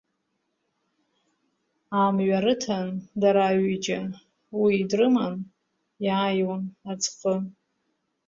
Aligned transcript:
Амҩа 2.03 2.39
рыҭан 2.43 2.89
дара 3.21 3.43
аҩыџьа, 3.49 3.99
уи 4.61 4.75
дрыман 4.89 5.35
иааиуан 6.05 6.63
аӡҟы. 6.91 7.35